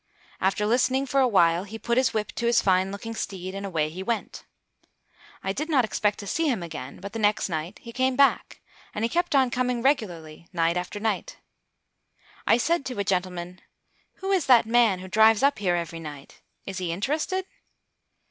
After 0.39 0.65
listening 0.65 1.05
for 1.05 1.19
a 1.21 1.27
while 1.27 1.63
he 1.63 1.77
put 1.77 1.99
his 1.99 2.11
whip 2.11 2.31
to 2.31 2.47
his 2.47 2.59
fine 2.59 2.91
looking 2.91 3.13
steed, 3.13 3.53
and 3.53 3.67
away 3.67 3.87
he 3.91 4.01
went. 4.01 4.45
I 5.43 5.53
did 5.53 5.69
not 5.69 5.85
expect 5.85 6.17
to 6.17 6.25
see 6.25 6.47
him 6.49 6.63
again, 6.63 6.99
but 6.99 7.13
the 7.13 7.19
next 7.19 7.49
night 7.49 7.77
he 7.83 7.91
came 7.93 8.15
back; 8.15 8.61
and 8.95 9.05
he 9.05 9.09
kept 9.09 9.35
on 9.35 9.51
coming 9.51 9.83
regularly 9.83 10.47
night 10.51 10.75
after 10.75 10.99
night. 10.99 11.37
I 12.47 12.57
said 12.57 12.83
to 12.87 12.97
a 12.97 13.03
gentleman: 13.03 13.61
"Who 14.15 14.31
is 14.31 14.47
that 14.47 14.65
man 14.65 15.01
who 15.01 15.07
drives 15.07 15.43
up 15.43 15.59
here 15.59 15.75
every 15.75 15.99
night? 15.99 16.41
Is 16.65 16.79
he 16.79 16.91
interested?" 16.91 17.45